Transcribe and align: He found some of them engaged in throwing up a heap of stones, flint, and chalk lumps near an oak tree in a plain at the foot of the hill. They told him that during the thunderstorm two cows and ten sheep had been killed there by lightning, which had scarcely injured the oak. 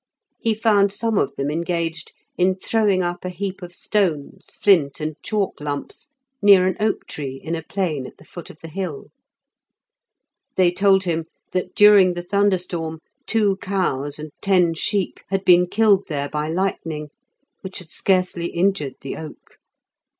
He 0.39 0.55
found 0.55 0.91
some 0.91 1.19
of 1.19 1.35
them 1.35 1.51
engaged 1.51 2.11
in 2.35 2.55
throwing 2.55 3.03
up 3.03 3.23
a 3.23 3.29
heap 3.29 3.61
of 3.61 3.75
stones, 3.75 4.55
flint, 4.55 4.99
and 4.99 5.15
chalk 5.21 5.59
lumps 5.61 6.09
near 6.41 6.65
an 6.65 6.75
oak 6.79 7.05
tree 7.05 7.39
in 7.43 7.53
a 7.53 7.61
plain 7.61 8.07
at 8.07 8.17
the 8.17 8.23
foot 8.23 8.49
of 8.49 8.57
the 8.61 8.67
hill. 8.67 9.11
They 10.55 10.71
told 10.71 11.03
him 11.03 11.25
that 11.51 11.75
during 11.75 12.15
the 12.15 12.23
thunderstorm 12.23 12.97
two 13.27 13.57
cows 13.57 14.17
and 14.17 14.31
ten 14.41 14.73
sheep 14.73 15.19
had 15.29 15.45
been 15.45 15.67
killed 15.67 16.07
there 16.07 16.29
by 16.29 16.47
lightning, 16.47 17.09
which 17.61 17.77
had 17.77 17.91
scarcely 17.91 18.47
injured 18.47 18.95
the 19.01 19.15
oak. 19.17 19.57